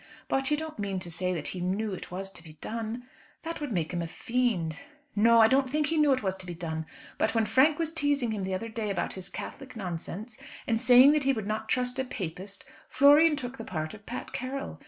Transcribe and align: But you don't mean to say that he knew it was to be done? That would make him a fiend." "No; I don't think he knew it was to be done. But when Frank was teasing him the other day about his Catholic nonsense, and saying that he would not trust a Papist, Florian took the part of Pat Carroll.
But 0.27 0.49
you 0.49 0.57
don't 0.57 0.79
mean 0.79 0.97
to 1.01 1.11
say 1.11 1.31
that 1.31 1.49
he 1.49 1.59
knew 1.61 1.93
it 1.93 2.09
was 2.09 2.31
to 2.31 2.41
be 2.43 2.53
done? 2.53 3.07
That 3.43 3.61
would 3.61 3.71
make 3.71 3.93
him 3.93 4.01
a 4.01 4.07
fiend." 4.07 4.79
"No; 5.15 5.39
I 5.39 5.47
don't 5.47 5.69
think 5.69 5.85
he 5.85 5.97
knew 5.97 6.11
it 6.11 6.23
was 6.23 6.35
to 6.37 6.47
be 6.47 6.55
done. 6.55 6.87
But 7.19 7.35
when 7.35 7.45
Frank 7.45 7.77
was 7.77 7.93
teasing 7.93 8.31
him 8.31 8.43
the 8.43 8.55
other 8.55 8.67
day 8.69 8.89
about 8.89 9.13
his 9.13 9.29
Catholic 9.29 9.75
nonsense, 9.75 10.39
and 10.65 10.81
saying 10.81 11.11
that 11.11 11.25
he 11.25 11.33
would 11.33 11.45
not 11.45 11.69
trust 11.69 11.99
a 11.99 12.03
Papist, 12.03 12.65
Florian 12.89 13.35
took 13.35 13.59
the 13.59 13.63
part 13.63 13.93
of 13.93 14.07
Pat 14.07 14.33
Carroll. 14.33 14.79